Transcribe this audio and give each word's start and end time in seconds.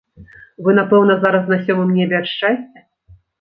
Вы, 0.67 0.71
напэўна, 0.79 1.17
зараз 1.25 1.45
на 1.53 1.59
сёмым 1.67 1.93
небе 1.99 2.15
ад 2.21 2.27
шчасця? 2.33 2.79